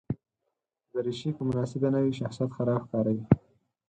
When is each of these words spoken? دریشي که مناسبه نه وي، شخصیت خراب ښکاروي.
دریشي 0.93 1.29
که 1.35 1.41
مناسبه 1.49 1.87
نه 1.93 1.99
وي، 2.03 2.13
شخصیت 2.19 2.49
خراب 2.57 2.81
ښکاروي. 2.85 3.25